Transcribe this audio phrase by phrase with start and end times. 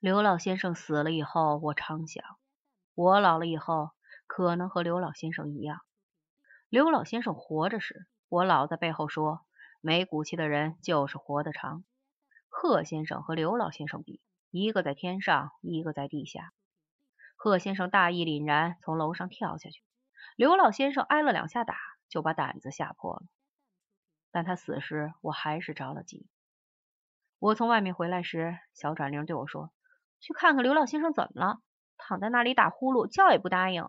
[0.00, 2.24] 刘老先生死了以后，我常想，
[2.94, 3.90] 我老了以后
[4.28, 5.80] 可能和刘老先生一样。
[6.68, 9.44] 刘老先生活着时，我老在背后说，
[9.80, 11.82] 没骨气的人就是活得长。
[12.48, 14.20] 贺先生和刘老先生比，
[14.52, 16.52] 一个在天上，一个在地下。
[17.34, 19.82] 贺先生大义凛然从楼上跳下去，
[20.36, 21.76] 刘老先生挨了两下打，
[22.08, 23.22] 就把胆子吓破了。
[24.30, 26.28] 但他死时，我还是着了急。
[27.40, 29.72] 我从外面回来时，小转灵对我说。
[30.20, 31.60] 去看看刘老先生怎么了？
[31.96, 33.88] 躺在那里打呼噜，叫也不答应。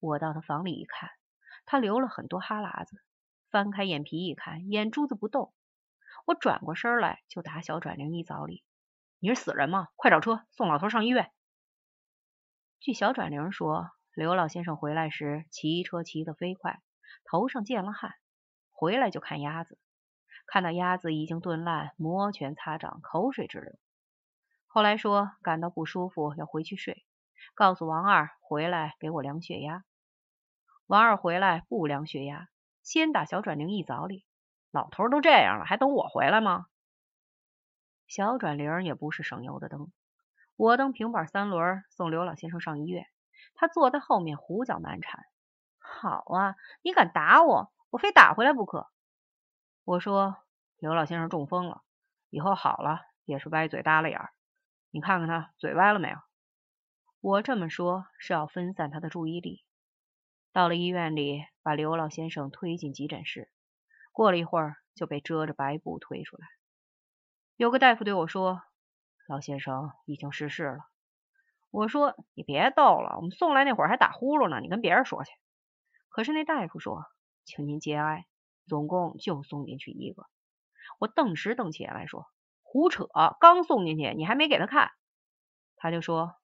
[0.00, 1.10] 我到他房里一看，
[1.64, 3.00] 他流了很多哈喇子，
[3.50, 5.52] 翻开眼皮一看，眼珠子不动。
[6.26, 8.64] 我转过身来就打小转铃一早里
[9.20, 9.88] ：“你是死人吗？
[9.96, 11.30] 快找车送老头上医院。”
[12.80, 16.80] 据小转铃说，刘老先生回来时骑车骑得飞快，
[17.24, 18.12] 头上见了汗，
[18.70, 19.78] 回来就看鸭子，
[20.46, 23.78] 看到鸭子已经炖烂，摩拳擦掌，口水直流。
[24.78, 27.04] 后来说感到不舒服，要回去睡，
[27.56, 29.82] 告诉王二回来给我量血压。
[30.86, 32.48] 王二回来不量血压，
[32.84, 34.24] 先打小转铃一早里。
[34.70, 36.66] 老头都这样了，还等我回来吗？
[38.06, 39.90] 小转铃也不是省油的灯。
[40.54, 43.08] 我蹬平板三轮送刘老先生上医院，
[43.56, 45.24] 他坐在后面胡搅蛮缠。
[45.80, 48.86] 好啊，你敢打我，我非打回来不可。
[49.82, 50.36] 我说
[50.78, 51.82] 刘老先生中风了，
[52.30, 54.30] 以后好了也是歪嘴耷拉眼儿。
[54.90, 56.16] 你看看他嘴歪了没有？
[57.20, 59.64] 我这么说是要分散他的注意力。
[60.52, 63.50] 到了医院里，把刘老先生推进急诊室，
[64.12, 66.46] 过了一会儿就被遮着白布推出来。
[67.56, 68.62] 有个大夫对我说
[69.28, 70.78] ：“老先生已经逝世了。”
[71.70, 75.30] 我说：“你别逗了，我们送来那会儿还打呼噜呢，你跟别人说去。”
[76.08, 77.04] 可是那大夫说
[77.44, 78.26] ：“请您节哀，
[78.66, 80.24] 总共就送进去一个。”
[80.98, 82.26] 我顿时瞪起眼来说。
[82.70, 83.08] 胡扯！
[83.40, 84.90] 刚送进去，你还没给他看，
[85.76, 86.34] 他就说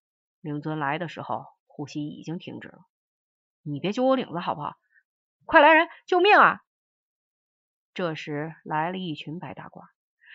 [0.41, 2.79] 令尊来的时候呼吸已经停止了。
[3.61, 4.75] 你别揪我领子好不好？
[5.45, 6.61] 快来人，救命啊！
[7.93, 9.83] 这时来了一群白大褂，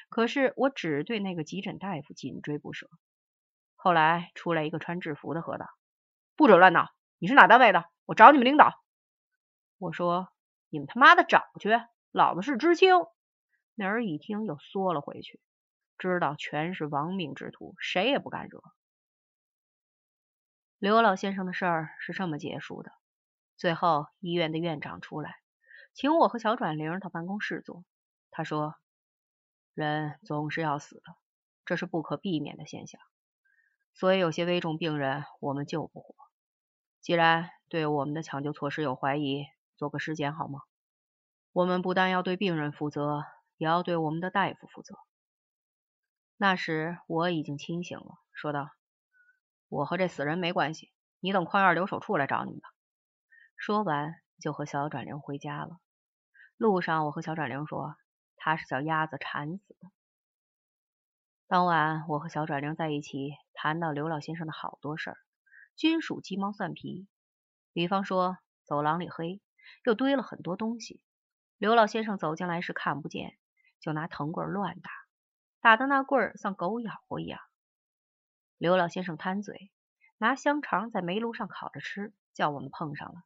[0.09, 2.87] 可是我只对那个急诊大夫紧追不舍。
[3.75, 5.65] 后来出来一个穿制服的，喝道
[6.37, 6.89] ：“不准乱闹！
[7.17, 7.85] 你是哪单位的？
[8.05, 8.79] 我找你们领导。”
[9.79, 10.29] 我说
[10.69, 11.71] ：“你们他妈的找去！
[12.11, 12.93] 老子是知青。”
[13.73, 15.41] 那人一听又缩了回去。
[15.99, 18.63] 知道全是亡命之徒，谁也不敢惹。
[20.79, 22.91] 刘老先生的事儿是这么结束的。
[23.57, 25.35] 最后，医院的院长出来，
[25.93, 27.83] 请我和小转玲到办公室坐。
[28.31, 28.75] 他说
[29.75, 31.03] ：“人总是要死的，
[31.65, 33.01] 这是不可避免的现象。
[33.93, 36.15] 所以有些危重病人我们救不活。
[37.01, 39.45] 既然对我们的抢救措施有怀疑，
[39.75, 40.61] 做个尸检好吗？
[41.51, 43.25] 我们不但要对病人负责，
[43.57, 44.95] 也要对我们的大夫负责。”
[46.41, 48.69] 那时我已经清醒了，说道
[49.67, 50.89] ：“我和这死人没关系，
[51.19, 52.69] 你等矿院留守处来找你吧。”
[53.59, 55.81] 说完就和小转灵回家了。
[56.55, 57.97] 路上我和小转灵说，
[58.37, 59.91] 他是叫鸭子馋死的。
[61.49, 65.17] 当晚我和小转灵在一起谈到刘老先生的好多事儿，
[65.75, 67.09] 均属鸡毛蒜皮。
[67.73, 69.41] 比方说，走廊里黑，
[69.83, 71.01] 又堆了很多东西，
[71.57, 73.37] 刘老先生走进来时看不见，
[73.81, 74.89] 就拿藤棍乱打。
[75.61, 77.39] 打的那棍儿像狗咬过一样。
[78.57, 79.71] 刘老先生贪嘴，
[80.17, 83.21] 拿香肠在煤炉上烤着吃，叫我们碰上了。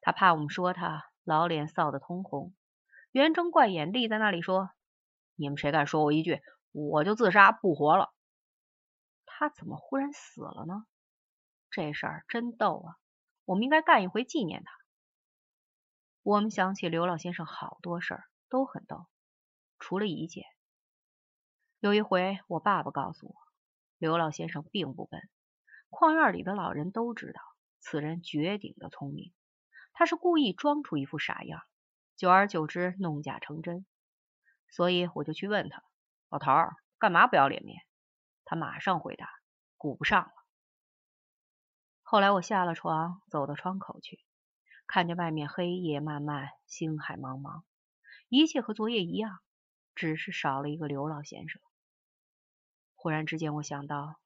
[0.00, 2.54] 他怕我们说他，老脸臊得通红，
[3.12, 4.70] 圆睁怪眼立在那里说
[5.36, 6.40] ：“你们谁敢说我一句，
[6.72, 8.12] 我就自杀不活了。”
[9.26, 10.86] 他怎么忽然死了呢？
[11.70, 12.96] 这事儿真逗啊！
[13.44, 14.72] 我们应该干一回纪念他。
[16.22, 19.06] 我们想起刘老先生好多事儿都很逗，
[19.78, 20.44] 除了一件。
[21.80, 23.34] 有一回，我爸爸告诉我，
[23.96, 25.30] 刘老先生并不笨，
[25.88, 27.40] 矿院里的老人都知道，
[27.78, 29.32] 此人绝顶的聪明。
[29.94, 31.62] 他是故意装出一副傻样，
[32.16, 33.86] 久而久之弄假成真。
[34.68, 35.82] 所以我就去问他
[36.28, 37.80] ：“老头儿，干嘛不要脸面？”
[38.44, 39.30] 他马上回答
[39.78, 40.32] ：“顾不上了。”
[42.04, 44.20] 后来我下了床，走到窗口去，
[44.86, 47.62] 看见外面黑夜漫漫，星海茫茫，
[48.28, 49.38] 一切和昨夜一样，
[49.94, 51.58] 只是少了一个刘老先生。
[53.02, 54.20] 忽然之间，我想到，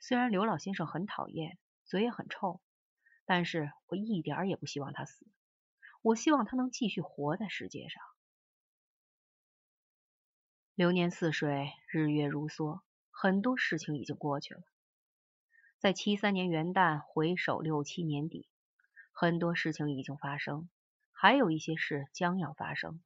[0.00, 2.60] 虽然刘老先生很讨厌，嘴也很臭，
[3.24, 5.28] 但是我一点儿也不希望他死。
[6.02, 8.02] 我希望他能继续活在世界上。
[10.74, 12.80] 流年似水，日月如梭，
[13.12, 14.62] 很多事情已经过去了。
[15.78, 18.48] 在七三年元旦回首六七年底，
[19.12, 20.68] 很多事情已经发生，
[21.12, 23.00] 还有一些事将要发生。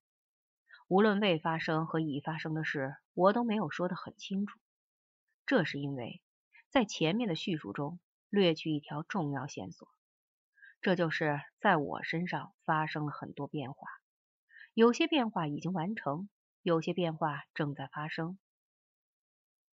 [0.89, 4.59] 无论未发生和已发生的事，我都没有说得很清楚。
[5.46, 6.23] 这是因为
[6.70, 8.00] 在前面的叙述中
[8.31, 9.88] 略去一条重要线索，
[10.81, 13.88] 这就是在我身上发生了很多变化，
[14.73, 16.29] 有些变化已经完成，
[16.62, 18.38] 有些变化正在发生。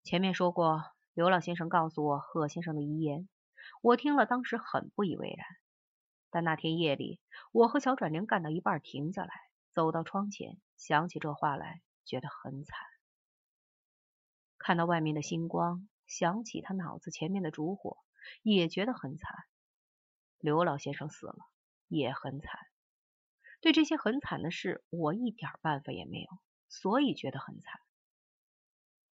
[0.04, 0.84] 前面说过，
[1.14, 3.28] 刘老先生告诉我贺先生的遗言，
[3.82, 5.46] 我听了当时很不以为然。
[6.30, 7.20] 但那天夜里，
[7.52, 9.34] 我和小转玲干到一半停下来，
[9.74, 12.78] 走到窗前，想起这话来，觉得很惨。
[14.68, 18.00] 看到外面的星光，想起他脑子前面的烛火，
[18.44, 19.34] 也觉得很惨。
[20.40, 21.38] 刘老先生死了，
[21.88, 22.60] 也很惨。
[23.62, 26.28] 对这些很惨的事，我一点办法也没有，
[26.68, 27.80] 所以觉得很惨。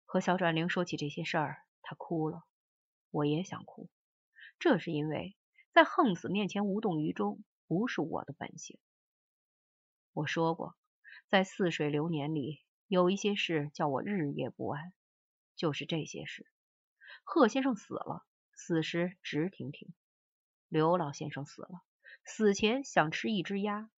[0.03, 2.43] 和小转灵说起这些事儿，他哭了，
[3.09, 3.87] 我也想哭。
[4.59, 5.37] 这是因为
[5.71, 8.77] 在横死面前无动于衷，不是我的本性。
[10.11, 10.75] 我说过，
[11.29, 14.91] 在似水流年里，有一些事叫我日夜不安，
[15.55, 16.45] 就是这些事。
[17.23, 19.89] 贺先生死了，死时直挺挺；
[20.69, 21.81] 刘老先生死了，
[22.23, 23.89] 死前想吃一只鸭。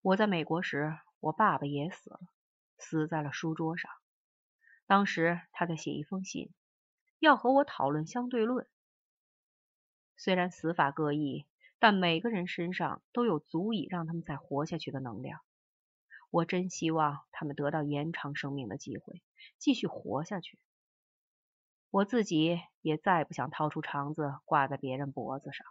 [0.00, 2.20] 我在美国时，我爸爸也死了，
[2.78, 3.90] 死在了书桌上。
[4.86, 6.50] 当时他在写一封信，
[7.18, 8.66] 要和我讨论相对论。
[10.16, 11.46] 虽然死法各异，
[11.78, 15.40] 但每个人身上都有足以让他们再活下去的能量。
[16.34, 19.22] 我真希望他们得到延长生命的机会，
[19.56, 20.58] 继续活下去。
[21.90, 25.64] 我自己也再不想掏出肠子挂在别人脖子上。